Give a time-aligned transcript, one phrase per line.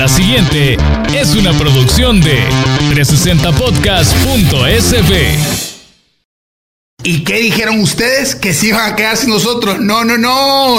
[0.00, 0.78] La siguiente
[1.14, 2.42] es una producción de
[2.94, 5.12] 360podcast.sb.
[7.02, 8.34] ¿Y qué dijeron ustedes?
[8.34, 9.78] Que se iban a quedar sin nosotros.
[9.78, 10.78] No, no, no.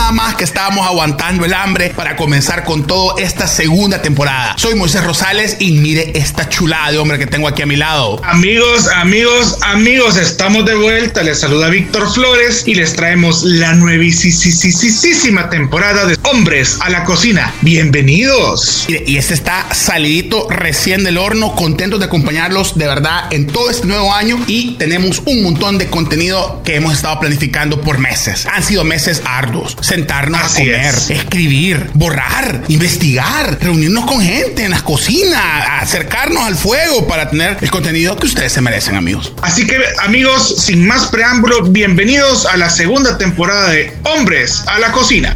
[0.00, 4.54] Nada más que estábamos aguantando el hambre para comenzar con todo esta segunda temporada.
[4.56, 8.18] Soy Moisés Rosales y mire esta chulada de hombre que tengo aquí a mi lado.
[8.24, 11.22] Amigos, amigos, amigos, estamos de vuelta.
[11.22, 17.52] Les saluda Víctor Flores y les traemos la nuevísima temporada de Hombres a la Cocina.
[17.60, 18.86] Bienvenidos.
[18.88, 23.68] Mire, y este está salidito recién del horno, contentos de acompañarlos de verdad en todo
[23.68, 28.46] este nuevo año y tenemos un montón de contenido que hemos estado planificando por meses.
[28.46, 31.10] Han sido meses arduos sentarnos Así a comer, es.
[31.10, 35.42] escribir, borrar, investigar, reunirnos con gente en las cocinas,
[35.80, 39.32] acercarnos al fuego para tener el contenido que ustedes se merecen, amigos.
[39.42, 44.92] Así que amigos, sin más preámbulo, bienvenidos a la segunda temporada de Hombres a la
[44.92, 45.34] Cocina.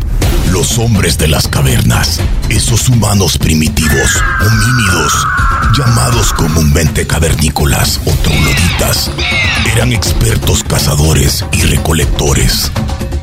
[0.52, 5.26] Los hombres de las cavernas, esos humanos primitivos, homínidos,
[5.76, 9.10] llamados comúnmente cavernícolas o trogloditas,
[9.74, 12.70] eran expertos cazadores y recolectores.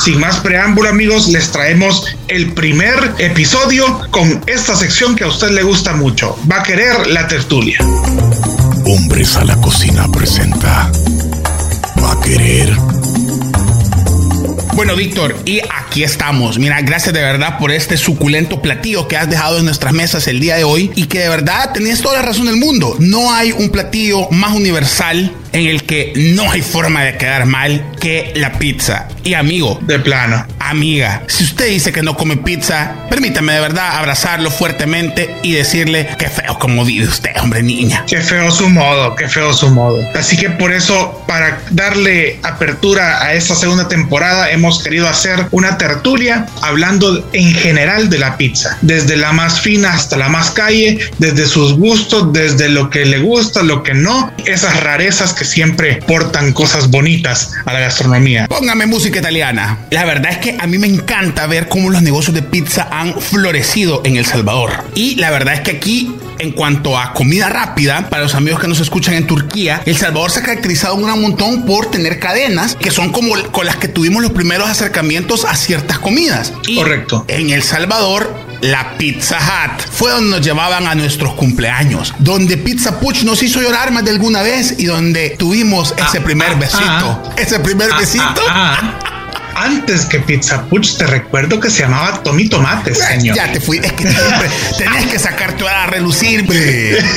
[0.00, 5.50] Sin más preámbulo, amigos, les traemos el primer episodio con esta sección que a usted
[5.50, 6.38] le gusta mucho.
[6.50, 7.78] Va a querer la tertulia.
[8.86, 10.90] Hombres a la cocina presenta.
[12.02, 12.72] Va a querer.
[14.74, 16.56] Bueno, Víctor, y aquí estamos.
[16.60, 20.38] Mira, gracias de verdad por este suculento platillo que has dejado en nuestras mesas el
[20.38, 22.94] día de hoy y que de verdad tenías toda la razón del mundo.
[23.00, 27.84] No hay un platillo más universal en el que no hay forma de quedar mal
[28.00, 29.08] que la pizza.
[29.24, 30.46] Y amigo, De plano.
[30.58, 36.08] amiga, si usted dice que no come pizza, permítame de verdad abrazarlo fuertemente y decirle
[36.18, 38.04] que feo como vive usted, hombre niña.
[38.06, 39.98] Qué feo su modo, qué feo su modo.
[40.14, 45.78] Así que por eso, para darle apertura a esta segunda temporada, hemos querido hacer una
[45.78, 50.98] tertulia hablando en general de la pizza, desde la más fina hasta la más calle,
[51.18, 56.02] desde sus gustos, desde lo que le gusta, lo que no, esas rarezas que siempre
[56.06, 58.46] portan cosas bonitas a la gastronomía.
[58.48, 59.78] Póngame música italiana.
[59.90, 63.20] La verdad es que a mí me encanta ver cómo los negocios de pizza han
[63.20, 64.72] florecido en El Salvador.
[64.94, 68.68] Y la verdad es que aquí, en cuanto a comida rápida, para los amigos que
[68.68, 72.74] nos escuchan en Turquía, El Salvador se ha caracterizado un gran montón por tener cadenas
[72.74, 76.52] que son como con las que tuvimos los primeros acercamientos a ciertas comidas.
[76.66, 77.24] Y Correcto.
[77.28, 82.98] En El Salvador, la Pizza Hut fue donde nos llevaban a nuestros cumpleaños, donde Pizza
[83.00, 86.82] Puch nos hizo llorar más de alguna vez y donde tuvimos ese primer ah, besito.
[86.82, 87.22] ah.
[87.36, 88.42] ese primer Ah, besito.
[89.60, 93.36] Antes que Pizza Puch, te recuerdo que se llamaba Tommy Tomates, señor.
[93.36, 94.48] Ya te fui, es que siempre
[94.78, 96.98] tenés que sacarte a relucir, hombre.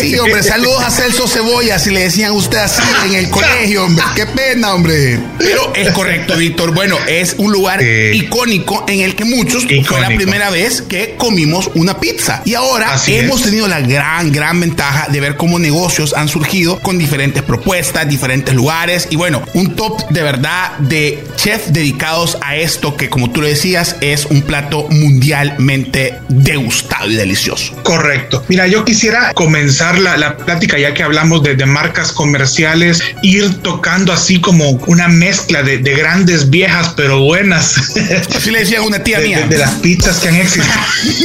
[0.00, 3.84] Sí, hombre, saludos a Celso Cebolla, si le decían a usted así en el colegio,
[3.84, 4.04] hombre.
[4.14, 5.18] Qué pena, hombre.
[5.38, 6.72] Pero es correcto, Víctor.
[6.74, 8.10] Bueno, es un lugar Sí.
[8.12, 12.42] icónico en el que muchos fue la primera vez que comimos una pizza.
[12.44, 13.46] Y ahora Así hemos es.
[13.46, 18.54] tenido la gran, gran ventaja de ver cómo negocios han surgido con diferentes propuestas, diferentes
[18.54, 19.06] lugares.
[19.10, 21.24] Y bueno, un top de verdad de
[21.72, 27.74] dedicados a esto que, como tú lo decías, es un plato mundialmente degustado y delicioso.
[27.82, 28.44] Correcto.
[28.48, 33.56] Mira, yo quisiera comenzar la, la plática, ya que hablamos de, de marcas comerciales, ir
[33.62, 37.76] tocando así como una mezcla de, de grandes viejas, pero buenas.
[38.34, 39.38] Así le decía una tía de, mía.
[39.40, 40.74] de- de las pizzas que han existido.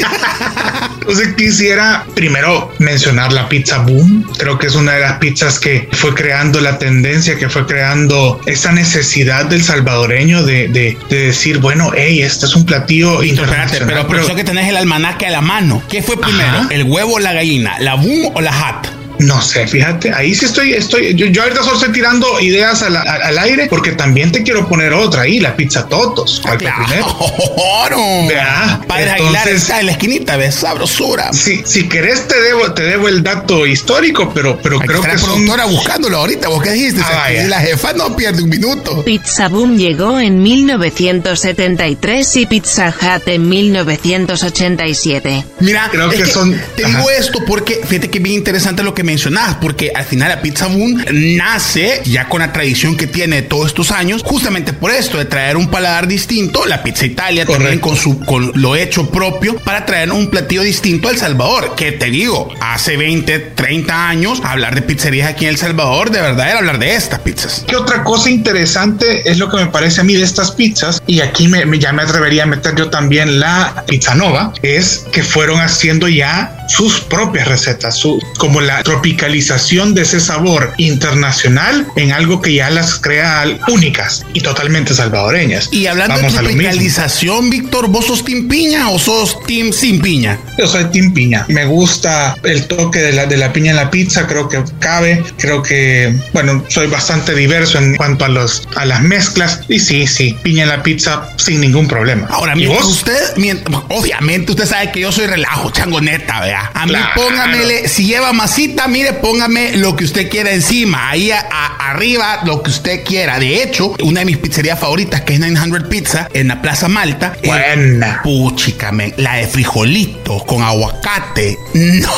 [1.01, 4.25] Entonces quisiera primero mencionar la pizza boom.
[4.37, 8.39] Creo que es una de las pizzas que fue creando la tendencia, que fue creando
[8.45, 13.87] esa necesidad del salvadoreño de, de- de decir, bueno, hey, este es un platillo internacional.
[13.87, 15.81] pero por eso que tenés el almanaque a la mano.
[15.89, 16.47] ¿Qué fue primero?
[16.49, 16.67] Ajá.
[16.71, 17.77] ¿El huevo o la gallina?
[17.79, 18.87] ¿La boom o la hat?
[19.19, 22.95] No sé, fíjate, ahí sí estoy, estoy, yo, yo ahorita solo estoy tirando ideas al,
[22.95, 26.39] al- al aire porque también te quiero poner otra ahí, la pizza Totos.
[26.41, 27.17] ¿Cuál fue primero?
[27.55, 27.97] Claro.
[28.27, 31.33] Vea, Padre Aguilar entonces- está en la esquinita, ves sabrosura.
[31.33, 35.09] Si, si querés te debo, te debo el dato histórico, pero, pero Aquí creo está
[35.09, 36.47] que la son productora buscándolo ahorita.
[36.47, 37.01] ¿Vos qué dijiste?
[37.03, 39.03] Ah, O sea, la jefa no pierde un minuto.
[39.03, 45.45] Pizza Boom llegó en 1973 y Pizza Hut en 1987.
[45.59, 46.97] Mira, Creo es que son- Te Ajá.
[46.97, 50.41] digo esto porque fíjate que es bien interesante lo que mencionabas, porque al final la
[50.41, 55.17] Pizza Boom nace ya con la tradición que tiene todos estos años, justamente por esto,
[55.17, 59.55] de traer un paladar distinto, la Pizza Italia también con, su, con lo hecho propio,
[59.57, 64.41] para traer un platillo distinto a El Salvador, que te digo, hace 20, 30 años,
[64.43, 67.63] hablar de pizzerías aquí en El Salvador, de verdad era hablar de estas pizzas.
[67.67, 71.01] ¿Qué otra cosa interesante es lo que me parece a mí de estas pizzas?
[71.07, 75.05] Y aquí me, me- ya me atrevería a meter yo también la pizza nova, es
[75.11, 81.87] que fueron haciendo ya sus propias recetas, su, como la tropicalización de ese sabor internacional
[81.95, 85.69] en algo que ya las crea únicas y totalmente salvadoreñas.
[85.71, 90.39] Y hablando Vamos de tropicalización, Víctor, ¿vos sos team piña o sos team sin piña?
[90.57, 91.45] Yo soy Team Piña.
[91.47, 94.27] Me gusta el toque de la, de la piña en la pizza.
[94.27, 95.23] Creo que cabe.
[95.37, 99.61] Creo que, bueno, soy bastante diverso en cuanto a, los, a las mezclas.
[99.69, 102.27] Y sí, sí, piña en la pizza sin ningún problema.
[102.29, 102.91] Ahora, ¿Y mientras vos?
[102.97, 106.58] usted, mient- obviamente usted sabe que yo soy relajo, changoneta, vea.
[106.73, 107.09] A mí Claro.
[107.15, 112.41] póngamele, si lleva masita, mire, póngame lo que usted quiera encima, ahí a- a- arriba,
[112.45, 113.39] lo que usted quiera.
[113.39, 117.33] De hecho, una de mis pizzerías favoritas, que es 900 Pizza, en la Plaza Malta.
[117.43, 118.21] Buena.
[118.23, 121.57] Puchica, men, la de frijolitos con aguacate.
[121.73, 122.11] No,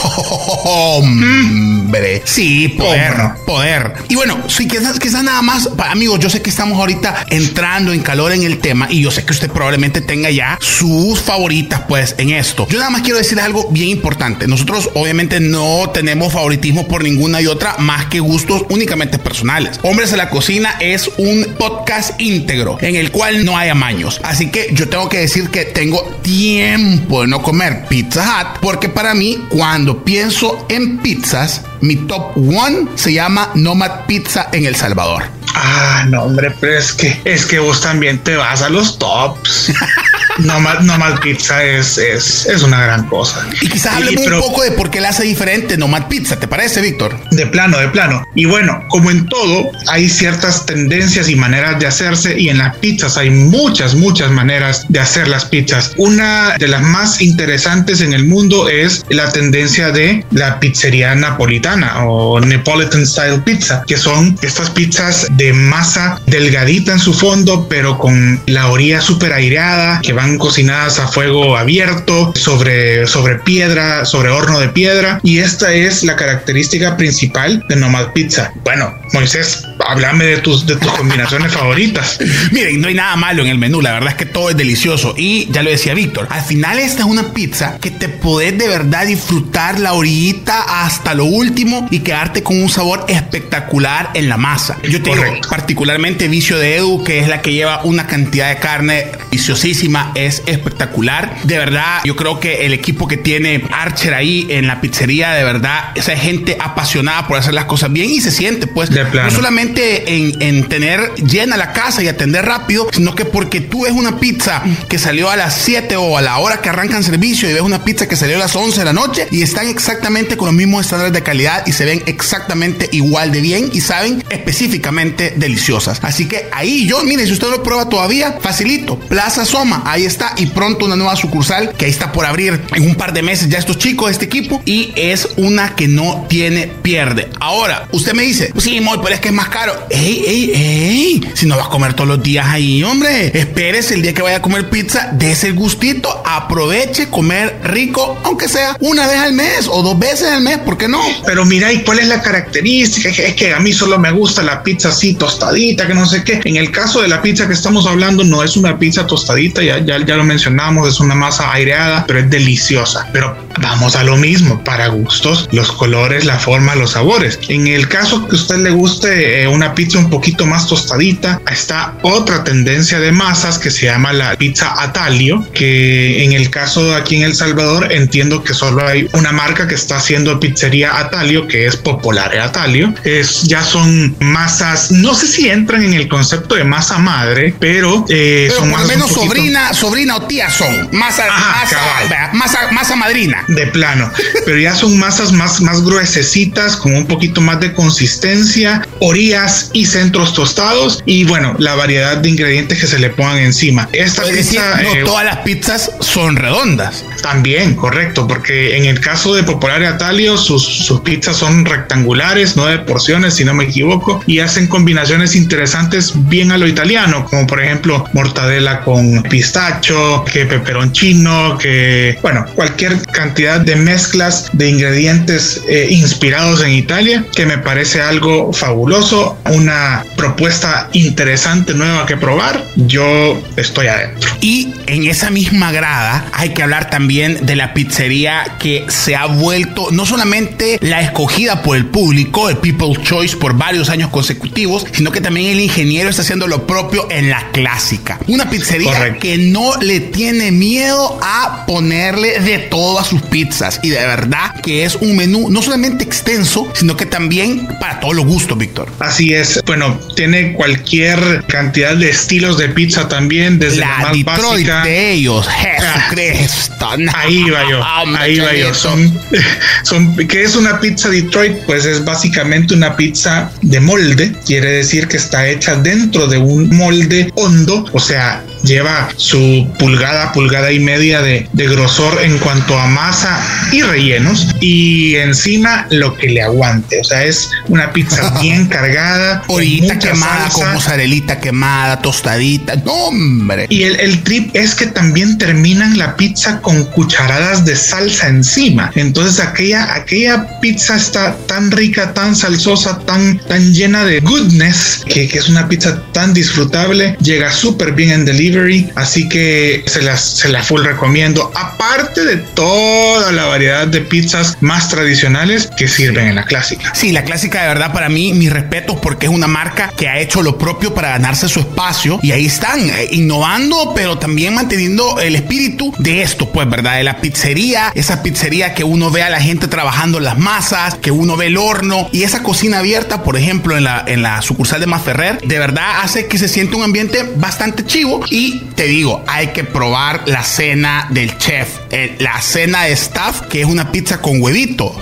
[0.91, 2.21] hombre.
[2.25, 3.13] Sí, poder,
[3.45, 3.93] poder.
[4.09, 8.01] Y bueno, sí, quizás, quizás nada más, amigos, yo sé que estamos ahorita entrando en
[8.01, 12.15] calor en el tema y yo sé que usted probablemente tenga ya sus favoritas, pues,
[12.17, 12.67] en esto.
[12.69, 14.30] Yo nada más quiero decir algo bien importante.
[14.47, 19.79] Nosotros, obviamente, no tenemos favoritismo por ninguna y otra más que gustos únicamente personales.
[19.83, 24.19] Hombres a la Cocina es un podcast íntegro en el cual no hay amaños.
[24.23, 28.89] Así que yo tengo que decir que tengo tiempo de no comer Pizza Hut porque
[28.89, 34.75] para mí, cuando pienso en pizzas, mi top one se llama Nomad Pizza en El
[34.75, 35.23] Salvador.
[35.55, 39.73] Ah, no, hombre, pero es que, es que vos también te vas a los tops.
[40.43, 43.47] Nomad, Nomad Pizza es, es, es una gran cosa.
[43.61, 46.81] Y quizás hablemos un poco de por qué la hace diferente Nomad Pizza, ¿te parece,
[46.81, 47.17] Víctor?
[47.31, 48.25] De plano, de plano.
[48.35, 52.75] Y bueno, como en todo, hay ciertas tendencias y maneras de hacerse y en las
[52.77, 55.93] pizzas hay muchas, muchas maneras de hacer las pizzas.
[55.97, 62.05] Una de las más interesantes en el mundo es la tendencia de la pizzería napolitana
[62.05, 67.97] o Neapolitan Style Pizza, que son estas pizzas de masa delgadita en su fondo, pero
[67.97, 74.29] con la orilla súper aireada, que van cocinadas a fuego abierto, sobre, sobre piedra, sobre
[74.29, 75.19] horno de piedra.
[75.23, 78.51] Y esta es la característica principal de Nomad Pizza.
[78.63, 82.19] Bueno, Moisés, háblame de tus, de tus combinaciones favoritas.
[82.51, 85.13] Miren, no hay nada malo en el menú, la verdad es que todo es delicioso.
[85.17, 88.67] Y ya lo decía Víctor, al final esta es una pizza que te podés de
[88.67, 94.37] verdad disfrutar la orillita hasta lo último y quedarte con un sabor espectacular en la
[94.37, 94.77] masa.
[94.83, 95.49] Yo te digo, Correcto.
[95.49, 100.43] particularmente Vicio de Edu, que es la que lleva una cantidad de carne viciosísima, es
[100.45, 101.35] espectacular.
[101.43, 105.43] De verdad, yo creo que el equipo que tiene Archer ahí en la pizzería, de
[105.43, 109.31] verdad, esa gente apasionada por hacer las cosas bien y se siente, pues, De no
[109.31, 113.93] solamente en, en tener llena la casa y atender rápido, sino que porque tú ves
[113.93, 117.53] una pizza que salió a las 7 o a la hora que arrancan servicio y
[117.53, 120.47] ves una pizza que salió a las 11 de la noche y están exactamente con
[120.47, 125.33] los mismos estándares de calidad y se ven exactamente igual de bien y saben específicamente
[125.35, 125.99] deliciosas.
[126.03, 128.99] Así que ahí yo, mire, si usted lo prueba todavía, facilito.
[128.99, 132.83] Plaza Soma, ahí está y pronto una nueva sucursal que ahí está por abrir en
[132.83, 136.67] un par de meses ya estos chicos, este equipo y es una que no tiene
[136.81, 137.29] pierde.
[137.39, 139.73] Ahora, usted me dice, sí, Moy, pero es que es más caro.
[139.89, 144.01] Ey, ey, ey, si no vas a comer todos los días ahí, hombre, espérese el
[144.01, 149.07] día que vaya a comer pizza, dése el gustito, aproveche comer rico, aunque sea una
[149.07, 151.01] vez al mes o dos veces al mes, ¿por qué no?
[151.25, 153.09] Pero mira, ¿y cuál es la característica?
[153.09, 156.41] Es que a mí solo me gusta la pizza así tostadita, que no sé qué.
[156.43, 159.79] En el caso de la pizza que estamos hablando, no es una pizza tostadita, ya,
[159.79, 163.07] ya, ya lo mencionamos, es una masa aireada, pero es deliciosa.
[163.13, 167.39] Pero vamos a lo mismo, para gustos, los colores, la forma, los sabores.
[167.49, 171.41] En el caso que a usted le guste eh, una pizza un poquito más tostadita,
[171.51, 176.85] está otra tendencia de masas que se llama la pizza Atalio, que en el caso
[176.85, 180.97] de aquí en El Salvador entiendo que solo hay una marca que está haciendo pizzería
[180.99, 182.93] Atalio, que es Popolare Atalio.
[183.03, 188.05] Es, ya son masas, no sé si entran en el concepto de masa madre, pero,
[188.09, 190.89] eh, Pero son por lo menos poquito- sobrina, sobrina o tía son.
[190.91, 193.43] Masa, Ajá, masa, masa, masa madrina.
[193.55, 194.11] De plano,
[194.45, 199.85] pero ya son masas más, más gruesecitas, con un poquito más de consistencia, orillas y
[199.85, 203.87] centros tostados y bueno, la variedad de ingredientes que se le pongan encima.
[203.91, 207.03] Esta Es decir, pizza no eh, todas las pizzas son redondas.
[207.21, 212.79] también, correcto, porque en el caso de Popolare Atalio, sus, sus pizzas son rectangulares, nueve
[212.79, 217.61] porciones, si no me equivoco, y hacen combinaciones interesantes bien a lo italiano, como por
[217.61, 225.61] ejemplo mortadela con pistacho, que peperoncino, que, bueno, cualquier cantidad cantidad de mezclas de ingredientes
[225.69, 232.61] eh, inspirados en Italia, que me parece algo fabuloso, una propuesta interesante, nueva que probar.
[232.75, 234.29] Yo estoy adentro.
[234.41, 239.27] Y en esa misma grada hay que hablar también de la pizzería que se ha
[239.27, 244.85] vuelto no solamente la escogida por el público, el People's Choice por varios años consecutivos,
[244.91, 248.19] sino que también el ingeniero está haciendo lo propio en la clásica.
[248.27, 253.79] Una pizzería que no le tiene miedo a ponerle de todo a sus pizzas.
[253.83, 258.15] Y de verdad que es un menú no solamente extenso, sino que también para todos
[258.15, 258.89] los gustos, Víctor.
[258.99, 259.61] Así es.
[259.65, 265.47] Bueno, tiene cualquier cantidad de estilos de pizza también, desde la, más Detroit de ellos.
[265.47, 266.89] Jesucristo.
[267.15, 267.83] ahí va yo.
[268.17, 268.73] ahí va yo.
[268.73, 269.19] Son,
[269.83, 271.57] son, ¿Qué es una pizza Detroit?
[271.65, 274.33] Pues es básicamente una pizza de molde.
[274.45, 280.31] Quiere decir que está hecha dentro de un molde hondo, o sea, lleva su pulgada,
[280.31, 283.39] pulgada y media de, grosor en cuanto a masa
[283.71, 286.99] y rellenos y encima lo que le aguante.
[286.99, 289.43] O sea, es una pizza bien cargada.
[289.47, 292.75] Orillita quemada, con mozzarellita quemada, tostadita.
[292.77, 293.67] No, hombre.
[293.69, 298.91] Y el, el trip es que también terminan la pizza con cucharadas de salsa encima.
[298.95, 305.27] Entonces aquella, aquella pizza está tan rica, tan salsosa, tan, tan llena de goodness, que,
[305.27, 307.15] que es una pizza tan disfrutable.
[307.21, 308.50] Llega súper bien en delivery
[308.95, 311.51] así que se las, se la full recomiendo.
[311.55, 316.93] Aparte de toda la variedad de pizzas más tradicionales que sirven en la clásica.
[316.93, 320.19] Sí, la clásica de verdad para mí, mis respetos porque es una marca que ha
[320.19, 325.19] hecho lo propio para ganarse su espacio y ahí están eh, innovando, pero también manteniendo
[325.19, 326.97] el espíritu de esto, pues, ¿verdad?
[326.97, 331.11] De la pizzería, esa pizzería que uno ve a la gente trabajando las masas, que
[331.11, 334.79] uno ve el horno y esa cocina abierta, por ejemplo, en la, en la sucursal
[334.79, 338.40] de Maferrer, de verdad hace que se siente un ambiente bastante chivo y
[338.75, 343.61] te digo, hay que probar la cena del chef, eh, la cena de staff, que
[343.61, 344.95] es una pizza con huevito.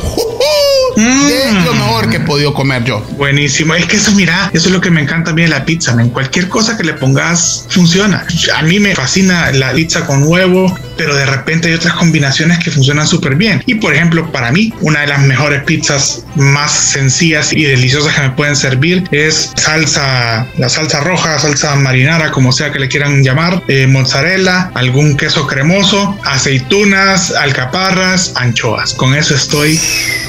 [0.97, 3.01] Es lo mejor que he podido comer yo.
[3.17, 3.75] Buenísimo.
[3.75, 5.91] Es que eso, mira, eso es lo que me encanta bien de la pizza.
[5.99, 8.25] En cualquier cosa que le pongas funciona.
[8.55, 12.71] A mí me fascina la pizza con huevo, pero de repente hay otras combinaciones que
[12.71, 13.63] funcionan súper bien.
[13.65, 18.21] Y por ejemplo, para mí, una de las mejores pizzas más sencillas y deliciosas que
[18.21, 23.23] me pueden servir es salsa, la salsa roja, salsa marinara, como sea que le quieran
[23.23, 28.93] llamar, eh, mozzarella, algún queso cremoso, aceitunas, alcaparras, anchoas.
[28.93, 29.79] Con eso estoy,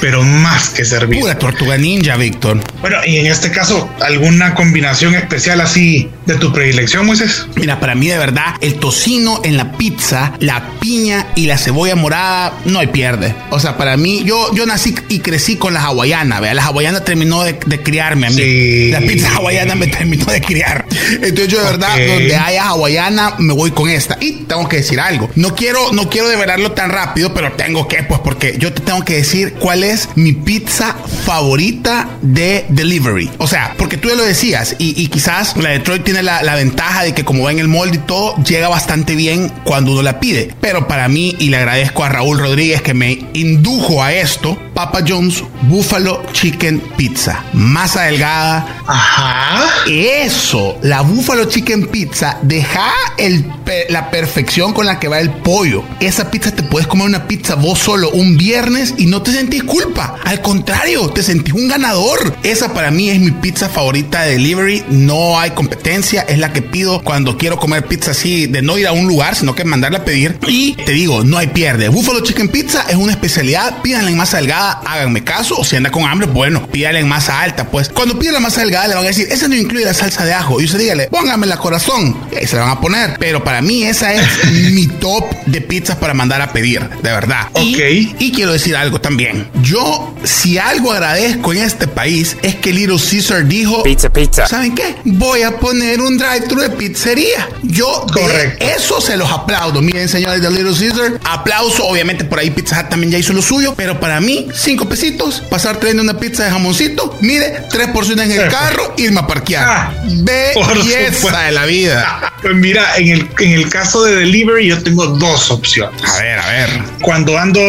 [0.00, 1.23] pero más que servido.
[1.23, 2.61] Pura tortuga ninja, Víctor.
[2.81, 7.47] Bueno, y en este caso, ¿alguna combinación especial así de tu predilección, Moisés?
[7.57, 11.97] Mira, para mí de verdad, el tocino en la pizza, la piña y la cebolla
[11.97, 13.35] morada, no hay pierde.
[13.50, 17.05] O sea, para mí, yo, yo nací y crecí con la hawaiana, vea, la hawaiana
[17.05, 18.90] terminó de, criarme a mí.
[18.90, 20.87] La pizza hawaiana me terminó de criar.
[21.12, 24.17] Entonces yo de verdad, donde haya hawaiana, me voy con esta.
[24.21, 25.31] Y tengo que decir algo.
[25.35, 29.05] No quiero, no quiero develarlo tan rápido, pero tengo que, pues, porque yo te tengo
[29.05, 33.30] que decir cuál es mi pizza favorita de delivery.
[33.38, 37.02] O sea, porque tú ya lo decías, y, quizás la Detroit tiene la, la ventaja
[37.02, 40.54] de que como ven el molde y todo, llega bastante bien cuando uno la pide.
[40.61, 45.00] Pero para mí, y le agradezco a Raúl Rodríguez que me indujo a esto, Papa
[45.06, 47.44] John's Buffalo Chicken Pizza.
[47.52, 48.66] Masa delgada.
[48.87, 49.68] Ajá.
[49.87, 53.44] Eso, la Buffalo Chicken Pizza, deja el,
[53.89, 55.85] la perfección con la que va el pollo.
[56.00, 59.62] Esa pizza te puedes comer una pizza vos solo un viernes y no te sentís
[59.62, 60.17] culpa.
[60.25, 62.37] Al contrario, te sentís un ganador.
[62.43, 64.85] Esa para mí es mi pizza favorita de delivery.
[64.89, 66.23] No hay competencia.
[66.23, 69.35] Es la que pido cuando quiero comer pizza así, de no ir a un lugar,
[69.35, 70.39] sino que mandarla a pedir.
[70.47, 71.89] Y te digo, no hay pierde.
[71.89, 73.81] Buffalo Chicken Pizza es una especialidad.
[73.83, 75.57] Pídanla en masa delgada, háganme caso.
[75.59, 77.69] O si anda con hambre, bueno, pídanla en masa alta.
[77.69, 80.25] Pues cuando piden la masa delgada, le van a decir, esa no incluye la salsa
[80.25, 80.61] de ajo.
[80.61, 82.17] Y usted dígale, póngame la corazón.
[82.33, 83.17] Y ahí se la van a poner.
[83.19, 84.23] Pero para mí, esa es
[84.73, 87.49] mi top de pizzas para mandar a pedir, de verdad.
[87.52, 87.62] Ok.
[87.90, 89.49] Y, y quiero decir algo también.
[89.62, 94.47] Yo, si algo agradezco en este país, es que Little Caesar dijo: Pizza, pizza.
[94.47, 94.97] ¿Saben qué?
[95.05, 97.49] Voy a poner un drive-thru de pizzería.
[97.62, 98.64] Yo, de Correcto.
[98.64, 99.81] eso se los aplaudo.
[99.83, 101.87] Miren, señores de Little Caesar, aplauso.
[101.87, 105.43] Obviamente, por ahí Pizza Hut también ya hizo lo suyo, pero para mí, cinco pesitos,
[105.50, 109.64] pasar trayendo una pizza de jamoncito, mire, tres porciones en el carro, irme a parquear.
[109.67, 112.33] Ah, Belleza de la vida.
[112.43, 116.00] Pues mira, en el, en el caso de delivery yo tengo dos opciones.
[116.04, 116.71] A ver, a ver.
[117.02, 117.61] Cuando ando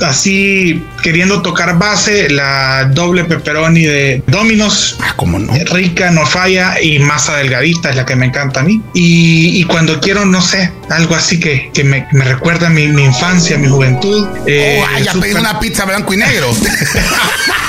[0.00, 5.52] así queriendo tocar base, la doble pepperoni de Domino's, Ah, cómo no.
[5.72, 8.80] rica, no falla y masa delgadita es la que me encanta a mí.
[8.94, 13.04] Y, y cuando quiero, no sé, algo así que, que me, me recuerda mi, mi
[13.04, 14.26] infancia, mi juventud.
[14.46, 16.54] eh, oh, ya súper- pedí una pizza blanco y negro.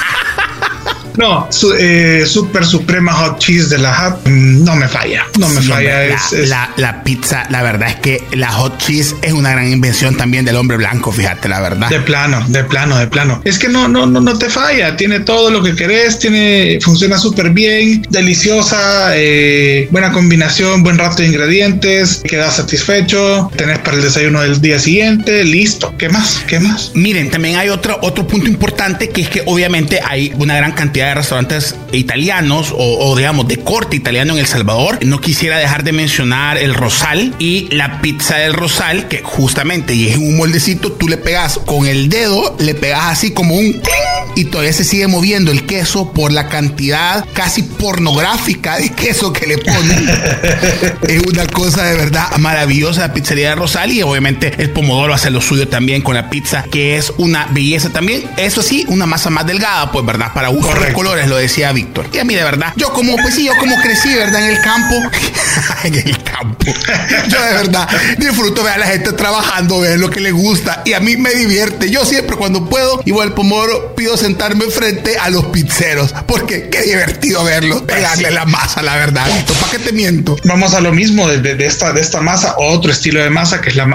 [1.17, 5.25] No, su, eh, Super Suprema Hot Cheese de la Hut mm, no me falla.
[5.39, 6.03] No me Sí, falla.
[6.05, 9.51] es- la, es- la- la pizza, la verdad es que la hot cheese es una
[9.51, 11.89] gran invención también del hombre blanco, fíjate, la verdad.
[11.89, 13.41] De plano, de plano, de plano.
[13.43, 14.95] Es que no, no, no, no te falla.
[14.95, 21.17] Tiene todo lo que querés, tiene, funciona súper bien, deliciosa, eh, buena combinación, buen rato
[21.21, 25.93] de ingredientes, quedas satisfecho, tenés para el desayuno del día siguiente, listo.
[25.97, 26.41] ¿Qué más?
[26.47, 26.91] ¿Qué más?
[26.93, 31.06] Miren, también hay otro, otro punto importante que es que obviamente hay una gran cantidad
[31.09, 34.99] de restaurantes italianos o, o, digamos de corte italiano en El Salvador.
[35.05, 40.07] No quisiera dejar de mencionar el Rosal y la pizza del Rosal, que justamente y
[40.07, 43.81] es un moldecito, tú le pegas con el dedo, le pegas así como un
[44.37, 49.47] y todavía se sigue moviendo el queso por la cantidad casi pornográfica de queso que
[49.47, 50.07] le ponen.
[51.07, 55.31] es una cosa de verdad maravillosa la pizzería de Rosal y obviamente el pomodoro hace
[55.31, 58.29] lo suyo también con la pizza, que es una belleza también.
[58.37, 60.69] Eso sí, una masa más delgada, pues verdad, para uso.
[60.97, 62.07] Colores, lo decía Víctor.
[62.11, 64.41] Y a mí de verdad, yo como, pues sí, yo como crecí, ¿verdad?
[64.41, 64.95] En el campo.
[65.83, 66.65] en el campo.
[67.27, 67.87] Yo de verdad
[68.17, 71.35] disfruto ver a la gente trabajando, ver lo que le gusta y a mí me
[71.35, 71.91] divierte.
[71.91, 77.43] Yo siempre cuando puedo, igual pomodoro, pido sentarme frente a los pizzeros, porque qué divertido
[77.43, 79.27] verlos, pegarle la masa, la verdad.
[79.59, 80.35] ¿Para qué te miento?
[80.45, 83.75] Vamos a lo mismo de, esta, de esta masa, otro estilo de masa que es
[83.75, 83.85] la,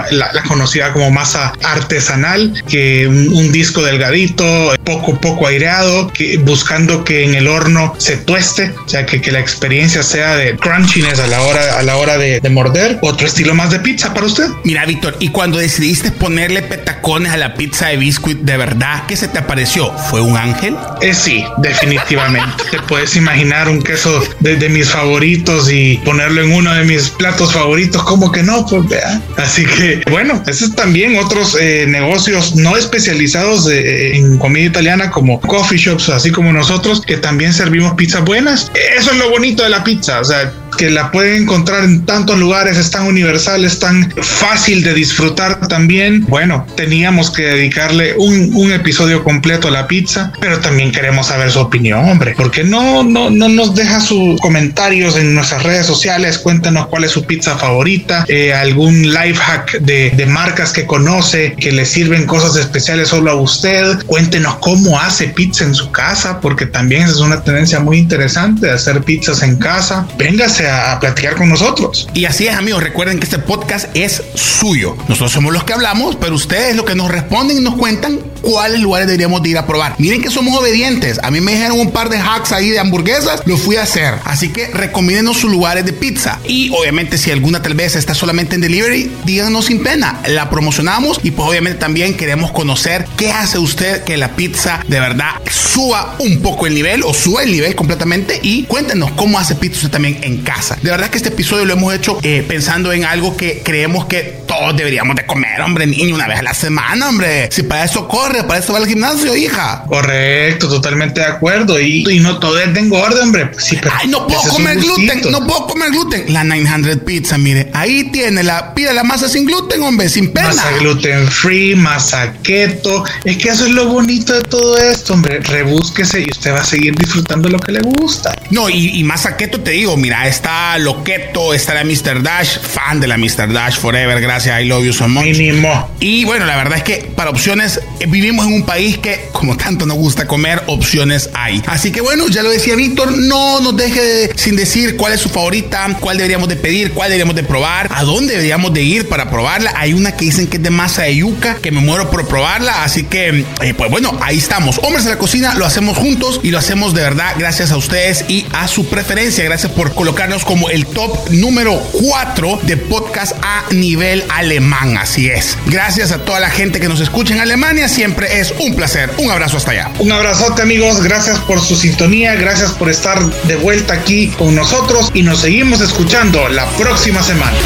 [0.47, 7.35] conocida como masa artesanal, que un disco delgadito, poco poco aireado, que buscando que en
[7.35, 11.41] el horno se tueste, o sea que, que la experiencia sea de crunchiness a la
[11.41, 12.99] hora a la hora de, de morder.
[13.01, 14.47] Otro estilo más de pizza para usted.
[14.63, 19.15] Mira, Víctor, y cuando decidiste ponerle petacones a la pizza de biscuit, ¿de verdad qué
[19.15, 19.91] se te apareció?
[20.09, 20.75] ¿Fue un ángel?
[21.01, 22.63] Eh, sí, definitivamente.
[22.71, 27.09] Te puedes imaginar un queso de, de mis favoritos y ponerlo en uno de mis
[27.09, 28.03] platos favoritos.
[28.03, 28.65] ¿Cómo que no?
[28.65, 29.21] Pues vea.
[29.37, 35.39] Así que, bueno, esos también otros eh, negocios no especializados eh, en comida italiana como
[35.39, 38.71] coffee shops, así como nosotros, que también servimos pizzas buenas.
[38.97, 40.19] Eso es lo bonito de la pizza.
[40.19, 44.83] O sea, que la pueden encontrar en tantos lugares, es tan universal, es tan fácil
[44.83, 46.25] de disfrutar también.
[46.27, 51.51] Bueno, teníamos que dedicarle un, un episodio completo a la pizza, pero también queremos saber
[51.51, 52.33] su opinión, hombre.
[52.37, 56.37] porque no, no, no nos deja sus comentarios en nuestras redes sociales?
[56.37, 61.55] Cuéntenos cuál es su pizza favorita, eh, algún life hack de, de marcas que conoce,
[61.59, 64.03] que le sirven cosas especiales solo a usted.
[64.05, 68.73] Cuéntenos cómo hace pizza en su casa, porque también es una tendencia muy interesante de
[68.73, 70.07] hacer pizzas en casa.
[70.17, 72.07] Véngase a, platicar con nosotros.
[72.13, 72.83] Y así es, amigos.
[72.83, 74.95] Recuerden que este podcast es suyo.
[75.07, 78.81] Nosotros somos los que hablamos, pero ustedes lo que nos responden y nos cuentan cuáles
[78.81, 79.95] lugares deberíamos de ir a probar.
[79.97, 81.19] Miren que somos obedientes.
[81.23, 84.15] A mí me dijeron un par de hacks ahí de hamburguesas, lo fui a hacer.
[84.25, 86.39] Así que recomiéndenos sus lugares de pizza.
[86.45, 90.19] Y obviamente, si alguna tal vez está solamente en delivery, díganos sin pena.
[90.27, 94.99] La promocionamos y pues obviamente también queremos conocer qué hace usted que la pizza de
[94.99, 99.55] verdad suba un poco el nivel o suba el nivel completamente y cuéntenos cómo hace
[99.55, 100.52] pizza usted también en casa.
[100.81, 104.42] De verdad que este episodio lo hemos hecho eh, pensando en algo que creemos que
[104.53, 107.49] todos deberíamos de comer, hombre, niño, una vez a la semana, hombre.
[107.51, 109.83] Si para eso corre, para eso va al gimnasio, hija.
[109.87, 111.79] Correcto, totalmente de acuerdo.
[111.79, 113.47] Y, y no todo es de engorde, hombre.
[113.47, 116.33] Pues sí, pero Ay, no puedo comer gluten, no puedo comer gluten.
[116.33, 120.49] La 900 pizza, mire, ahí tiene la, pide la masa sin gluten, hombre, sin pena.
[120.49, 123.03] Masa gluten free, masa keto.
[123.23, 125.39] Es que eso es lo bonito de todo esto, hombre.
[125.39, 128.33] Rebúsquese y usted va a seguir disfrutando lo que le gusta.
[128.51, 132.21] No, y, y más a keto te digo, mira, está lo keto, está la Mr.
[132.21, 133.51] Dash, fan de la Mr.
[133.51, 135.23] Dash Forever, gracias, I love you so much.
[135.25, 135.89] Mínimo.
[135.99, 139.55] Y bueno, la verdad es que para opciones eh, vivimos en un país que como
[139.57, 141.61] tanto nos gusta comer, opciones hay.
[141.67, 145.21] Así que bueno, ya lo decía Víctor, no nos deje de- sin decir cuál es
[145.21, 149.07] su favorita, cuál deberíamos de pedir, cuál deberíamos de probar, a dónde deberíamos de ir
[149.09, 149.73] para probarla.
[149.75, 152.83] Hay una que dicen que es de masa de yuca, que me muero por probarla,
[152.83, 154.79] así que eh, pues bueno, ahí estamos.
[154.83, 158.25] Hombres de la cocina, lo hacemos juntos y lo hacemos de verdad gracias a ustedes
[158.27, 159.43] y a su preferencia.
[159.43, 164.97] Gracias por colocarnos como el top número 4 de podcast a nivel alemán.
[164.97, 165.57] Así es.
[165.67, 167.87] Gracias a toda la gente que nos escucha en Alemania.
[167.87, 169.11] Siempre es un placer.
[169.17, 169.91] Un abrazo hasta allá.
[169.99, 175.11] Un abrazote amigos, gracias por su sintonía, gracias por estar de vuelta aquí con nosotros
[175.13, 177.57] y nos seguimos escuchando la próxima semana.